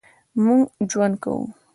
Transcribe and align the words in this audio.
مونږ 0.43 0.61
ژوند 0.89 1.13
کوو 1.23 1.45